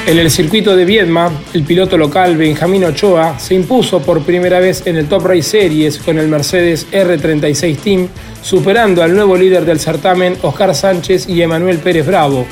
[0.08, 4.88] En el circuito de Viedma, el piloto local Benjamín Ochoa se impuso por primera vez
[4.88, 8.08] en el Top Race Series con el Mercedes R36 Team,
[8.41, 12.46] superando al nuevo líder del certamen Oscar Sánchez y Emanuel Pérez Bravo.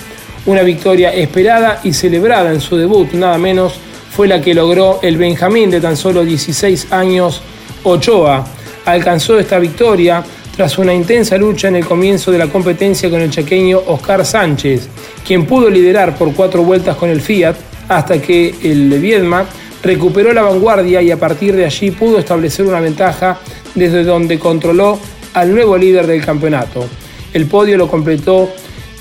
[0.46, 3.76] Una victoria esperada y celebrada en su debut, nada menos,
[4.13, 7.41] fue la que logró el Benjamín de tan solo 16 años,
[7.84, 8.46] Ochoa.
[8.86, 10.24] Alcanzó esta victoria
[10.56, 14.89] tras una intensa lucha en el comienzo de la competencia con el chaqueño Oscar Sánchez,
[15.26, 17.56] quien pudo liderar por cuatro vueltas con el Fiat
[17.88, 19.46] hasta que el Viedma
[19.84, 23.39] recuperó la vanguardia y a partir de allí pudo establecer una ventaja
[23.76, 25.00] desde donde controló
[25.34, 26.86] al nuevo líder del campeonato.
[27.34, 28.50] El podio lo completó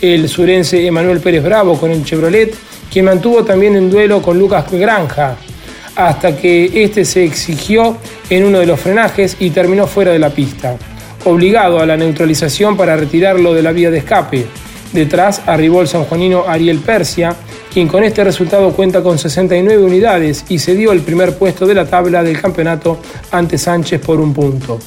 [0.00, 2.54] el surense Emanuel Pérez Bravo con el Chevrolet,
[2.90, 5.36] quien mantuvo también en duelo con Lucas Granja,
[5.96, 7.96] hasta que este se exigió
[8.28, 10.76] en uno de los frenajes y terminó fuera de la pista
[11.24, 14.46] obligado a la neutralización para retirarlo de la vía de escape.
[14.92, 17.34] Detrás arribó el sanjuanino Ariel Persia,
[17.72, 21.86] quien con este resultado cuenta con 69 unidades y cedió el primer puesto de la
[21.86, 23.00] tabla del campeonato
[23.30, 24.78] ante Sánchez por un punto.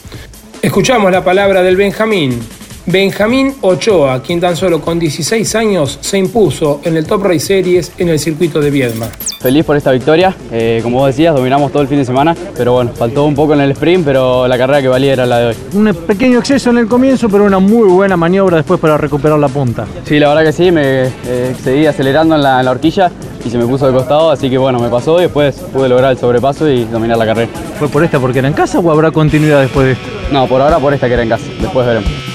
[0.62, 2.40] Escuchamos la palabra del Benjamín.
[2.86, 7.94] Benjamín Ochoa, quien tan solo con 16 años se impuso en el Top Race Series
[7.98, 9.08] en el circuito de Viedma.
[9.40, 12.74] Feliz por esta victoria, eh, como vos decías, dominamos todo el fin de semana, pero
[12.74, 15.46] bueno, faltó un poco en el sprint, pero la carrera que valía era la de
[15.48, 15.56] hoy.
[15.74, 19.48] Un pequeño exceso en el comienzo, pero una muy buena maniobra después para recuperar la
[19.48, 19.86] punta.
[20.04, 23.10] Sí, la verdad que sí, me eh, seguí acelerando en la, en la horquilla
[23.46, 26.12] y se me puso de costado, así que bueno, me pasó y después pude lograr
[26.12, 27.50] el sobrepaso y dominar la carrera.
[27.80, 30.06] ¿Fue por esta porque era en casa o habrá continuidad después de esto?
[30.34, 32.33] No, por ahora por esta que era en casa, después veremos.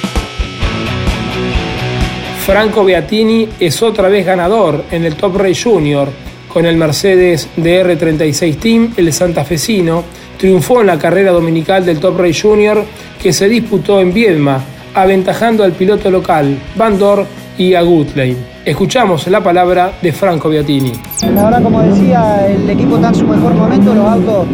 [2.49, 6.09] Franco Beatini es otra vez ganador en el Top Race Junior
[6.51, 10.03] con el Mercedes DR36 Team, el santafesino,
[10.39, 12.83] triunfó en la carrera dominical del Top Race Junior
[13.23, 17.27] que se disputó en Viedma, aventajando al piloto local, Van Dor
[17.59, 18.37] y a Gutlane.
[18.65, 20.95] Escuchamos la palabra de Franco Beatini.
[21.35, 24.47] La verdad, como decía, el equipo está en su mejor momento, los autos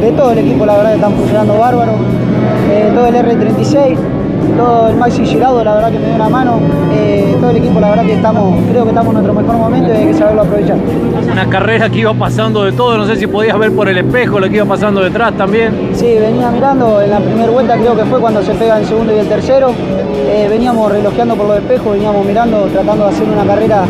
[0.00, 1.96] de todo el equipo, la verdad, están funcionando bárbaro.
[2.70, 3.98] Eh, todo el R36,
[4.56, 6.60] todo el Maxi Girado, la verdad que me dio una mano.
[6.92, 9.88] Eh, todo el equipo, la verdad que estamos, creo que estamos en nuestro mejor momento
[9.88, 10.76] y hay que saberlo aprovechar.
[11.30, 14.38] Una carrera que iba pasando de todo, no sé si podías ver por el espejo
[14.38, 15.90] lo que iba pasando detrás también.
[15.94, 19.14] Sí, venía mirando en la primera vuelta, creo que fue cuando se pega el segundo
[19.14, 19.72] y el tercero.
[20.28, 23.84] Eh, veníamos relojeando por los espejos, veníamos mirando, tratando de hacer una carrera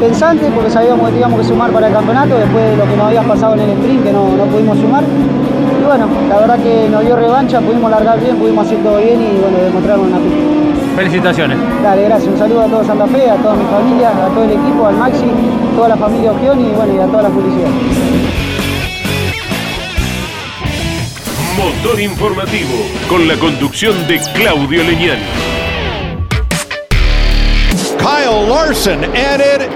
[0.00, 3.06] pensante porque sabíamos que teníamos que sumar para el campeonato después de lo que nos
[3.06, 5.04] había pasado en el sprint que no, no pudimos sumar.
[5.90, 9.40] Bueno, la verdad que nos dio revancha, pudimos largar bien, pudimos hacer todo bien y
[9.40, 10.94] bueno, demostraron una pista.
[10.94, 11.58] Felicitaciones.
[11.82, 12.32] Dale, gracias.
[12.32, 14.94] Un saludo a todo Santa Fe, a toda mi familia, a todo el equipo, al
[14.94, 15.26] Maxi,
[15.74, 17.70] toda la familia Ogioni y bueno, y a toda la publicidad.
[21.56, 25.24] Motor informativo con la conducción de Claudio Leñani.
[27.98, 29.68] Kyle Larson added.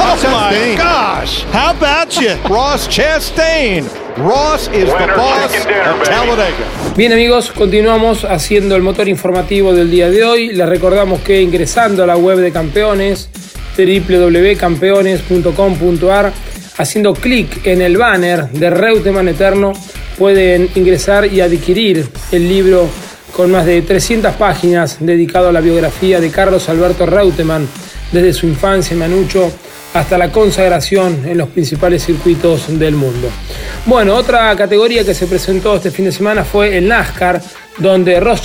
[0.00, 1.44] Oh my gosh!
[1.52, 4.03] How about you, Ross Chastain?
[4.16, 5.66] Ross is the boss of
[6.04, 6.94] Talladega.
[6.96, 10.52] Bien amigos, continuamos haciendo el motor informativo del día de hoy.
[10.52, 13.28] Les recordamos que ingresando a la web de campeones,
[13.76, 16.32] www.campeones.com.ar,
[16.78, 19.72] haciendo clic en el banner de Reutemann Eterno,
[20.16, 22.88] pueden ingresar y adquirir el libro
[23.36, 27.66] con más de 300 páginas dedicado a la biografía de Carlos Alberto Reutemann,
[28.12, 29.50] desde su infancia en Manucho
[29.92, 33.28] hasta la consagración en los principales circuitos del mundo.
[33.86, 37.42] Bueno, otra categoría que se presentó este fin de semana fue el NASCAR,
[37.78, 38.42] donde Ross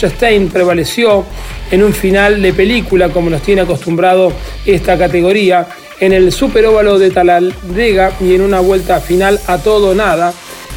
[0.52, 1.26] prevaleció
[1.72, 4.34] en un final de película, como nos tiene acostumbrado
[4.66, 5.68] esta categoría,
[6.00, 10.34] en el superóvalo de Talladega y en una vuelta final a todo nada.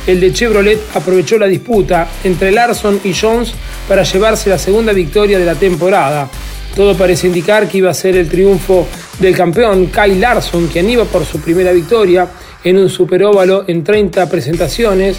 [0.07, 3.53] El de Chevrolet aprovechó la disputa entre Larson y Jones
[3.88, 6.29] para llevarse la segunda victoria de la temporada.
[6.75, 8.87] Todo parece indicar que iba a ser el triunfo
[9.19, 12.29] del campeón Kyle Larson, quien iba por su primera victoria
[12.64, 15.18] en un superóvalo en 30 presentaciones,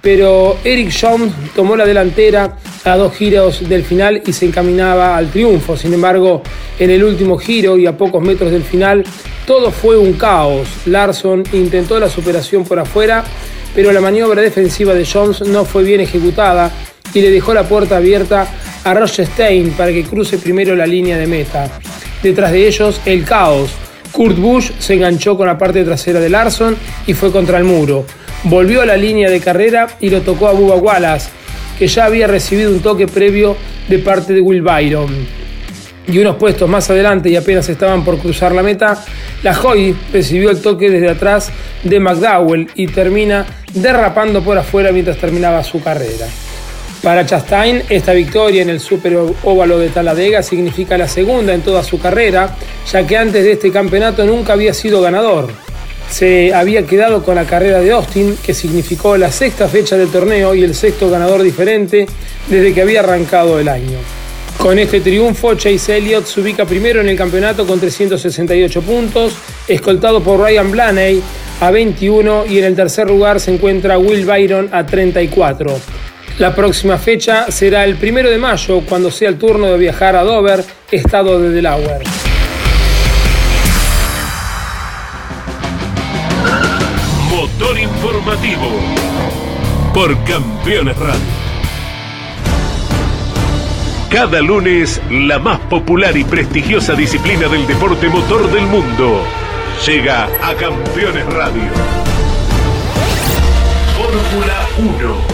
[0.00, 5.30] pero Eric Jones tomó la delantera a dos giros del final y se encaminaba al
[5.30, 5.76] triunfo.
[5.76, 6.42] Sin embargo,
[6.78, 9.02] en el último giro y a pocos metros del final,
[9.46, 10.68] todo fue un caos.
[10.86, 13.24] Larson intentó la superación por afuera,
[13.74, 16.70] pero la maniobra defensiva de Jones no fue bien ejecutada
[17.14, 18.46] y le dejó la puerta abierta
[18.84, 21.70] a Rochestein para que cruce primero la línea de meta.
[22.22, 23.70] Detrás de ellos, el caos.
[24.14, 28.06] Kurt Busch se enganchó con la parte trasera de Larson y fue contra el muro.
[28.44, 31.30] Volvió a la línea de carrera y lo tocó a Bubba Wallace,
[31.76, 33.56] que ya había recibido un toque previo
[33.88, 35.10] de parte de Will Byron.
[36.06, 39.04] Y unos puestos más adelante y apenas estaban por cruzar la meta,
[39.42, 41.50] la Hoy recibió el toque desde atrás
[41.82, 46.26] de McDowell y termina derrapando por afuera mientras terminaba su carrera.
[47.04, 51.84] Para Chastain, esta victoria en el Super Óvalo de Talladega significa la segunda en toda
[51.84, 52.56] su carrera,
[52.90, 55.50] ya que antes de este campeonato nunca había sido ganador.
[56.10, 60.54] se había quedado con la carrera de Austin, que significó la sexta fecha del torneo
[60.54, 62.06] y el sexto ganador diferente
[62.48, 63.98] desde que había arrancado el año.
[64.56, 69.34] Con este triunfo, Chase Elliott se ubica primero en el campeonato con 368 puntos,
[69.68, 71.22] escoltado por Ryan Blaney
[71.60, 76.03] a 21 y en el tercer lugar se encuentra Will Byron a 34.
[76.38, 80.24] La próxima fecha será el primero de mayo, cuando sea el turno de viajar a
[80.24, 82.02] Dover, estado de Delaware.
[87.30, 88.68] Motor informativo
[89.94, 91.44] por Campeones Radio.
[94.10, 99.22] Cada lunes, la más popular y prestigiosa disciplina del deporte motor del mundo
[99.86, 101.70] llega a Campeones Radio.
[103.96, 105.33] Fórmula 1.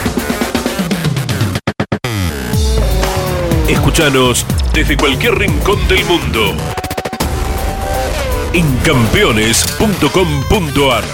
[3.71, 6.53] Escúchanos desde cualquier rincón del mundo.
[8.51, 11.05] En campeones.com.ar.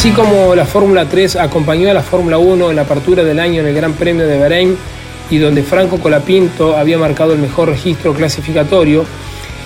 [0.00, 3.60] Así como la Fórmula 3 acompañó a la Fórmula 1 en la apertura del año
[3.60, 4.74] en el Gran Premio de Bahrein
[5.28, 9.04] y donde Franco Colapinto había marcado el mejor registro clasificatorio,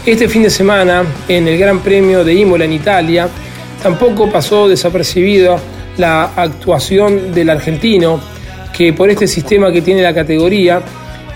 [0.05, 3.29] este fin de semana en el Gran Premio de Imola en Italia
[3.81, 5.57] tampoco pasó desapercibido
[5.99, 8.19] la actuación del argentino
[8.77, 10.83] que por este sistema que tiene la categoría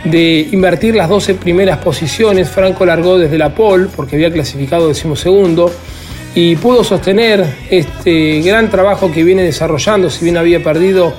[0.03, 5.71] de invertir las 12 primeras posiciones, Franco largó desde la pole porque había clasificado decimosegundo
[6.35, 11.15] y pudo sostener este gran trabajo que viene desarrollando, si bien había perdido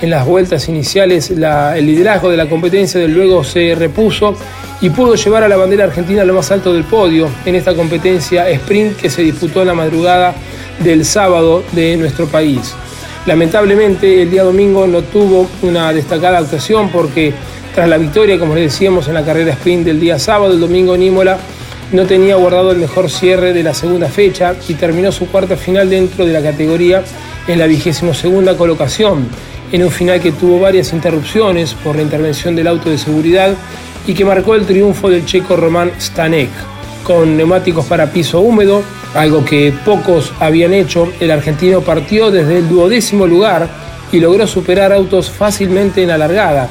[0.00, 4.36] en las vueltas iniciales el liderazgo de la competencia, de luego se repuso
[4.80, 7.74] y pudo llevar a la bandera argentina a lo más alto del podio en esta
[7.74, 10.34] competencia sprint que se disputó en la madrugada
[10.80, 12.74] del sábado de nuestro país.
[13.26, 17.32] Lamentablemente el día domingo no tuvo una destacada actuación porque
[17.74, 20.94] tras la victoria, como les decíamos, en la carrera sprint del día sábado, el domingo
[20.94, 21.38] en Imola,
[21.94, 25.88] no tenía guardado el mejor cierre de la segunda fecha y terminó su cuarta final
[25.88, 27.04] dentro de la categoría
[27.46, 29.28] en la vigésimo segunda colocación,
[29.70, 33.54] en un final que tuvo varias interrupciones por la intervención del auto de seguridad
[34.08, 36.50] y que marcó el triunfo del checo Román Stanek.
[37.04, 38.82] Con neumáticos para piso húmedo,
[39.14, 43.68] algo que pocos habían hecho, el argentino partió desde el duodécimo lugar
[44.10, 46.68] y logró superar autos fácilmente en la largada.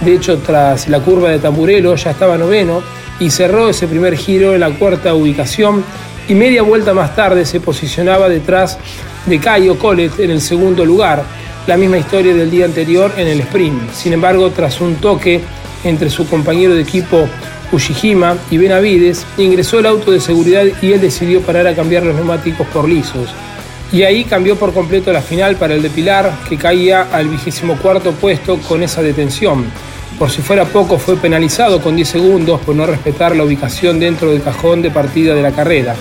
[0.00, 2.82] De hecho, tras la curva de Tamburelo ya estaba noveno
[3.20, 5.84] y cerró ese primer giro en la cuarta ubicación
[6.28, 8.78] y media vuelta más tarde se posicionaba detrás
[9.26, 11.22] de Caio Collet en el segundo lugar,
[11.66, 13.92] la misma historia del día anterior en el sprint.
[13.92, 15.40] Sin embargo, tras un toque
[15.84, 17.28] entre su compañero de equipo
[17.72, 22.14] Ushijima y Benavides, ingresó el auto de seguridad y él decidió parar a cambiar los
[22.14, 23.28] neumáticos por lisos.
[23.92, 27.76] Y ahí cambió por completo la final para el de Pilar, que caía al vigésimo
[27.76, 29.64] cuarto puesto con esa detención.
[30.18, 34.30] Por si fuera poco, fue penalizado con 10 segundos por no respetar la ubicación dentro
[34.30, 35.96] del cajón de partida de la carrera.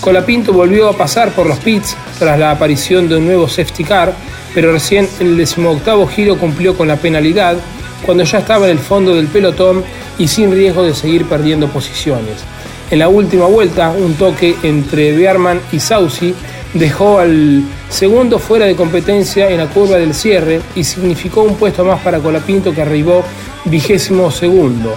[0.00, 4.12] Colapinto volvió a pasar por los pits tras la aparición de un nuevo safety car,
[4.52, 7.56] pero recién en el decimoctavo giro cumplió con la penalidad
[8.04, 9.84] cuando ya estaba en el fondo del pelotón
[10.18, 12.42] y sin riesgo de seguir perdiendo posiciones.
[12.90, 16.34] En la última vuelta, un toque entre Bearman y Saucy
[16.74, 21.84] dejó al segundo fuera de competencia en la curva del cierre y significó un puesto
[21.84, 23.24] más para Colapinto que arribó
[23.64, 24.94] vigésimo segundo.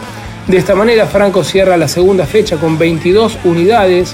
[0.48, 4.14] De esta manera, Franco cierra la segunda fecha con 22 unidades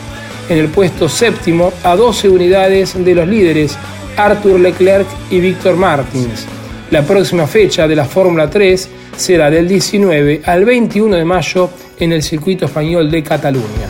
[0.49, 3.77] en el puesto séptimo a 12 unidades de los líderes
[4.17, 6.45] Arthur Leclerc y Víctor Martins.
[6.89, 12.11] La próxima fecha de la Fórmula 3 será del 19 al 21 de mayo en
[12.11, 13.87] el circuito español de Cataluña.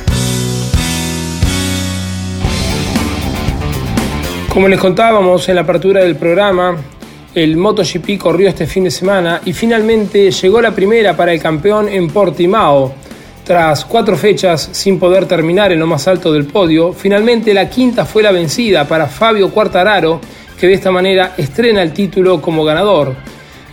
[4.54, 6.76] Como les contábamos en la apertura del programa,
[7.34, 11.88] el MotoGP corrió este fin de semana y finalmente llegó la primera para el campeón
[11.88, 12.94] en Portimao.
[13.46, 18.06] Tras cuatro fechas sin poder terminar en lo más alto del podio, finalmente la quinta
[18.06, 20.20] fue la vencida para Fabio Quartararo,
[20.60, 23.16] que de esta manera estrena el título como ganador.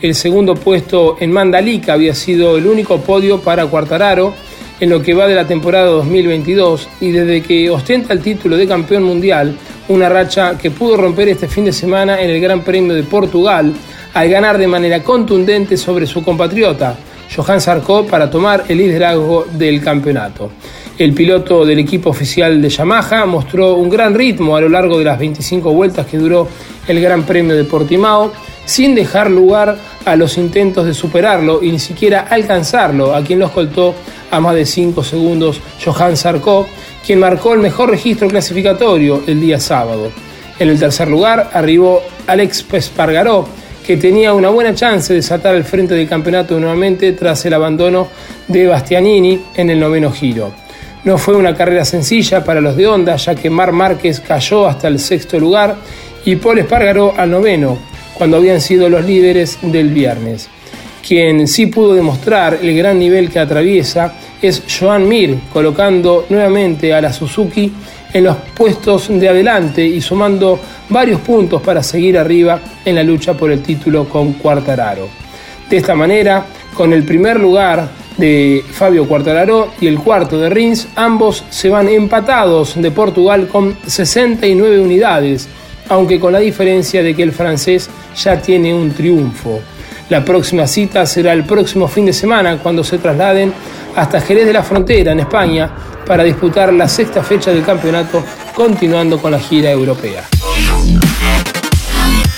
[0.00, 4.34] El segundo puesto en Mandalika había sido el único podio para Quartararo
[4.80, 8.68] en lo que va de la temporada 2022 y desde que ostenta el título de
[8.68, 12.94] campeón mundial, una racha que pudo romper este fin de semana en el Gran Premio
[12.94, 13.72] de Portugal
[14.14, 16.96] al ganar de manera contundente sobre su compatriota,
[17.34, 20.50] Johan Sarko, para tomar el liderazgo del campeonato.
[20.98, 25.04] El piloto del equipo oficial de Yamaha mostró un gran ritmo a lo largo de
[25.04, 26.48] las 25 vueltas que duró
[26.88, 28.32] el Gran Premio de Portimao,
[28.64, 33.46] sin dejar lugar a los intentos de superarlo y ni siquiera alcanzarlo, a quien lo
[33.46, 33.94] escoltó
[34.30, 36.66] a más de 5 segundos Johan Sarko,
[37.06, 40.10] quien marcó el mejor registro clasificatorio el día sábado.
[40.58, 43.46] En el tercer lugar arribó Alex Pespargaró,
[43.86, 48.08] que tenía una buena chance de saltar al frente del campeonato nuevamente tras el abandono
[48.46, 50.52] de Bastianini en el noveno giro.
[51.04, 54.88] No fue una carrera sencilla para los de Honda, ya que Mar Márquez cayó hasta
[54.88, 55.76] el sexto lugar
[56.24, 57.78] y Paul Espargaró al noveno,
[58.14, 60.48] cuando habían sido los líderes del viernes.
[61.06, 67.00] Quien sí pudo demostrar el gran nivel que atraviesa es Joan Mir, colocando nuevamente a
[67.00, 67.72] la Suzuki
[68.12, 70.58] en los puestos de adelante y sumando
[70.88, 75.08] varios puntos para seguir arriba en la lucha por el título con Quartararo.
[75.68, 80.88] De esta manera, con el primer lugar de Fabio Quartararo y el cuarto de Rins,
[80.96, 85.48] ambos se van empatados de Portugal con 69 unidades,
[85.88, 89.60] aunque con la diferencia de que el francés ya tiene un triunfo.
[90.08, 93.52] La próxima cita será el próximo fin de semana cuando se trasladen
[93.94, 95.70] hasta Jerez de la Frontera, en España,
[96.06, 100.24] para disputar la sexta fecha del campeonato, continuando con la gira europea.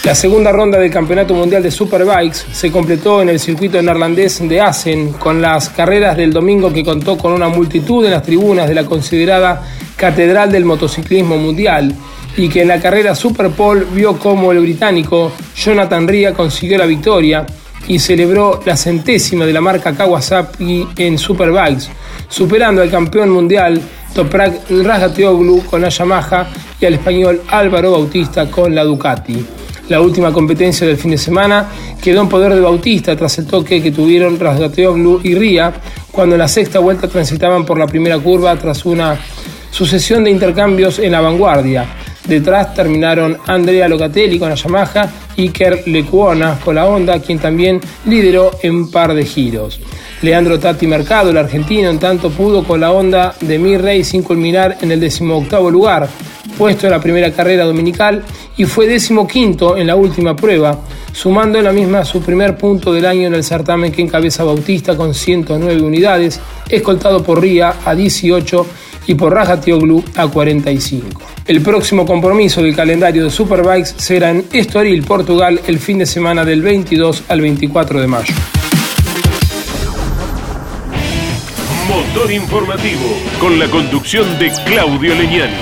[0.03, 4.61] La segunda ronda del Campeonato Mundial de Superbikes se completó en el circuito neerlandés de
[4.61, 8.75] Assen con las carreras del domingo que contó con una multitud en las tribunas de
[8.75, 9.63] la considerada
[9.97, 11.95] Catedral del Motociclismo Mundial
[12.37, 16.87] y que en la carrera Super Pole vio como el británico Jonathan Ria consiguió la
[16.87, 17.47] victoria
[17.89, 21.89] y celebró la centésima de la marca Kawasaki en Superbikes,
[22.29, 23.81] superando al campeón mundial
[24.15, 26.47] Toprak Razgatlioglu con la Yamaha
[26.81, 29.45] y al español Álvaro Bautista con la Ducati.
[29.89, 31.67] La última competencia del fin de semana
[32.01, 35.73] quedó en poder de Bautista tras el toque que tuvieron Razgatlioglu y Ria
[36.13, 39.19] cuando en la sexta vuelta transitaban por la primera curva tras una
[39.71, 41.87] sucesión de intercambios en la vanguardia.
[42.27, 48.51] Detrás terminaron Andrea Locatelli con la Yamaha Iker Lecuona con la Honda, quien también lideró
[48.63, 49.81] en par de giros.
[50.23, 54.77] Leandro Tati Mercado, el argentino, en tanto pudo con la Honda de Mir sin culminar
[54.83, 56.09] en el decimoctavo lugar,
[56.59, 58.23] puesto en la primera carrera dominical
[58.57, 60.79] y fue decimoquinto en la última prueba,
[61.13, 64.95] sumando en la misma su primer punto del año en el certamen que encabeza Bautista
[64.95, 68.67] con 109 unidades, escoltado por Ría a 18
[69.11, 71.21] y por Rajatioglu a 45.
[71.45, 76.45] El próximo compromiso del calendario de Superbikes será en Estoril, Portugal, el fin de semana
[76.45, 78.33] del 22 al 24 de mayo.
[81.89, 85.57] Motor informativo con la conducción de Claudio Leñani.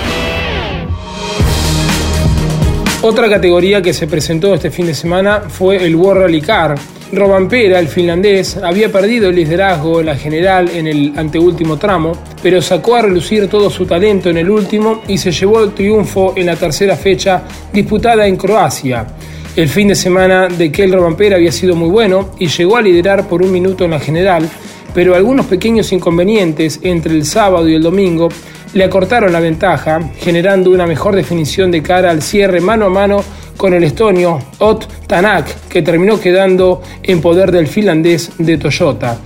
[3.01, 6.75] Otra categoría que se presentó este fin de semana fue el World Rally Car.
[7.11, 12.61] Robampera, el finlandés, había perdido el liderazgo en la general en el anteúltimo tramo, pero
[12.61, 16.45] sacó a relucir todo su talento en el último y se llevó el triunfo en
[16.45, 17.43] la tercera fecha
[17.73, 19.07] disputada en Croacia.
[19.55, 23.27] El fin de semana de Kel Robampera había sido muy bueno y llegó a liderar
[23.27, 24.47] por un minuto en la general,
[24.93, 28.29] pero algunos pequeños inconvenientes entre el sábado y el domingo
[28.73, 33.23] le acortaron la ventaja, generando una mejor definición de cara al cierre mano a mano
[33.59, 39.17] con el estonio Ot Tanak, que terminó quedando en poder del finlandés de Toyota.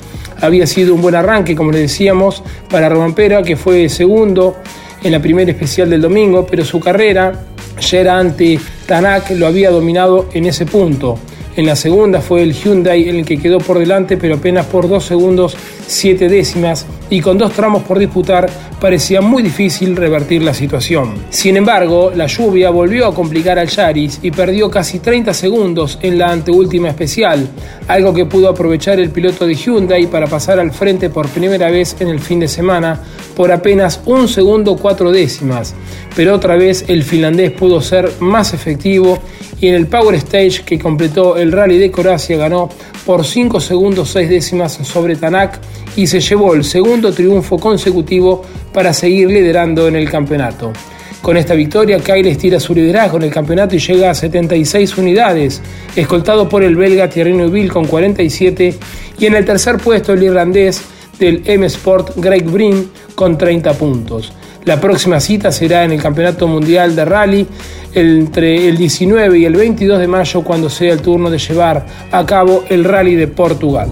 [0.42, 4.56] Había sido un buen arranque, como le decíamos, para Romampera, que fue segundo
[5.04, 7.32] en la primera especial del domingo, pero su carrera
[7.80, 11.20] ya era ante Tanak, lo había dominado en ese punto.
[11.56, 14.90] En la segunda fue el Hyundai en el que quedó por delante, pero apenas por
[14.90, 15.56] dos segundos
[15.86, 18.50] siete décimas y con dos tramos por disputar
[18.84, 21.14] parecía muy difícil revertir la situación.
[21.30, 26.18] Sin embargo, la lluvia volvió a complicar al Yaris y perdió casi 30 segundos en
[26.18, 27.48] la anteúltima especial,
[27.88, 31.96] algo que pudo aprovechar el piloto de Hyundai para pasar al frente por primera vez
[32.02, 33.00] en el fin de semana
[33.38, 35.74] por apenas un segundo cuatro décimas.
[36.14, 39.18] Pero otra vez el finlandés pudo ser más efectivo
[39.62, 42.68] y en el Power Stage que completó el Rally de Croacia ganó
[43.06, 45.62] por 5 segundos 6 décimas sobre Tanak
[45.96, 48.42] y se llevó el segundo triunfo consecutivo
[48.74, 50.74] para seguir liderando en el campeonato.
[51.22, 55.62] Con esta victoria, Kyle estira su liderazgo en el campeonato y llega a 76 unidades,
[55.96, 58.76] escoltado por el belga Thierry Neuville con 47
[59.20, 60.82] y en el tercer puesto el irlandés
[61.18, 64.34] del M Sport Greg Brin con 30 puntos.
[64.66, 67.48] La próxima cita será en el Campeonato Mundial de Rally
[67.94, 72.26] entre el 19 y el 22 de mayo cuando sea el turno de llevar a
[72.26, 73.90] cabo el Rally de Portugal.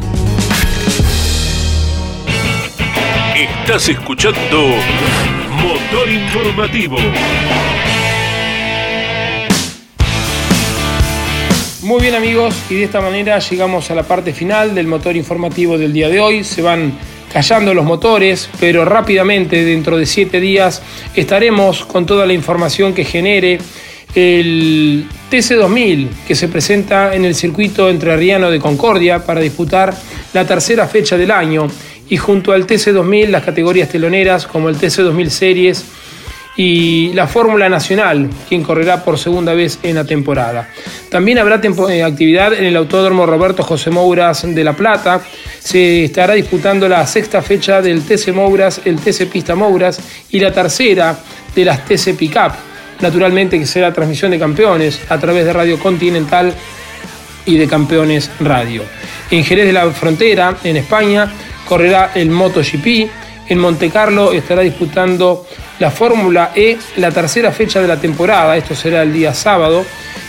[3.72, 4.68] Estás escuchando
[5.64, 6.98] Motor Informativo.
[11.82, 15.78] Muy bien amigos, y de esta manera llegamos a la parte final del motor informativo
[15.78, 16.44] del día de hoy.
[16.44, 17.00] Se van
[17.32, 20.84] callando los motores, pero rápidamente, dentro de siete días,
[21.16, 23.58] estaremos con toda la información que genere
[24.14, 29.94] el TC2000 que se presenta en el circuito entrerriano de Concordia para disputar
[30.34, 31.70] la tercera fecha del año
[32.12, 35.86] y junto al TC2000 las categorías teloneras como el TC2000 Series
[36.58, 40.68] y la Fórmula Nacional, quien correrá por segunda vez en la temporada.
[41.10, 45.22] También habrá eh, actividad en el Autódromo Roberto José Mouras de La Plata.
[45.58, 50.02] Se estará disputando la sexta fecha del TC Mouras, el TC Pista Mouras
[50.32, 51.18] y la tercera
[51.56, 52.52] de las TC Pickup.
[53.00, 56.54] Naturalmente que será transmisión de campeones a través de Radio Continental
[57.46, 58.84] y de Campeones Radio.
[59.32, 61.32] En Jerez de la Frontera, en España,
[61.72, 63.10] correrá el MotoGP.
[63.48, 65.46] En Monte Carlo estará disputando
[65.80, 69.86] la Fórmula E, la tercera fecha de la temporada, esto será el día sábado.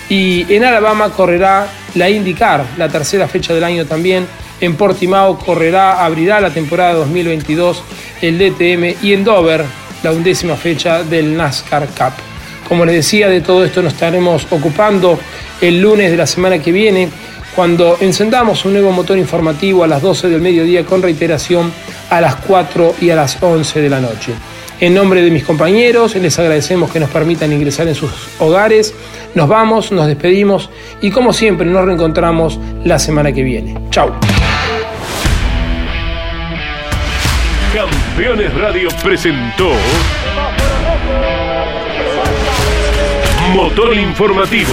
[0.08, 1.66] Y en Alabama correrá
[1.96, 4.24] la IndyCar, la tercera fecha del año también.
[4.60, 7.82] En Portimao correrá, abrirá la temporada 2022
[8.20, 9.64] el DTM y en Dover
[10.04, 12.12] la undécima fecha del NASCAR Cup.
[12.68, 15.18] Como les decía, de todo esto nos estaremos ocupando
[15.60, 17.08] el lunes de la semana que viene
[17.54, 21.72] cuando encendamos un nuevo motor informativo a las 12 del mediodía con reiteración
[22.10, 24.32] a las 4 y a las 11 de la noche.
[24.80, 28.94] En nombre de mis compañeros, les agradecemos que nos permitan ingresar en sus hogares.
[29.34, 33.76] Nos vamos, nos despedimos y como siempre nos reencontramos la semana que viene.
[33.90, 34.12] Chao.
[37.72, 39.70] Campeones Radio presentó
[43.54, 44.72] Motor Informativo.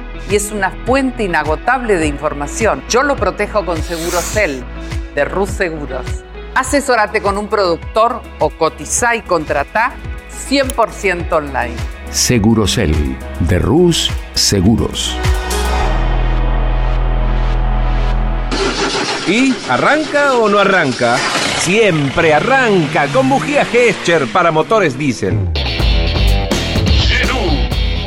[0.29, 2.83] y es una fuente inagotable de información.
[2.89, 4.63] Yo lo protejo con Segurocel
[5.15, 6.05] de Rus Seguros.
[6.55, 9.93] Asesórate con un productor o cotiza y contrata
[10.49, 11.75] 100% online.
[12.11, 12.93] Segurocel
[13.39, 15.15] de Rus Seguros.
[19.27, 21.17] ¿Y arranca o no arranca?
[21.59, 25.37] Siempre arranca con bujía Gescher para motores diésel.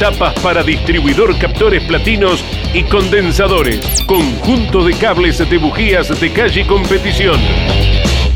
[0.05, 2.45] Tapas para distribuidor captores platinos
[2.75, 4.05] y condensadores.
[4.05, 7.41] Conjunto de cables de bujías de calle competición.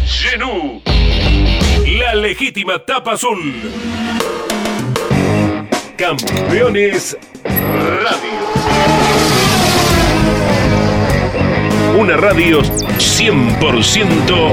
[0.06, 0.80] Genú.
[1.98, 3.54] La legítima tapa azul.
[5.98, 8.30] Campeones Radio.
[11.98, 14.52] Una radio 100%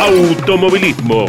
[0.00, 1.26] automovilismo.